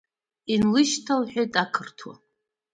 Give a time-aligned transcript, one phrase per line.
[0.53, 2.13] Инлышьҭалҳәеит ақырҭуа!